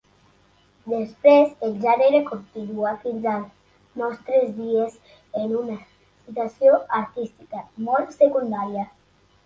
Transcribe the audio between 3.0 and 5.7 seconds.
fins als nostres dies en